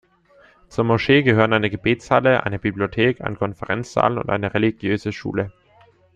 [0.67, 5.53] Zur Moschee gehören eine Gebetshalle, eine Bibliothek, ein Konferenzsaal und eine religiöse Schule.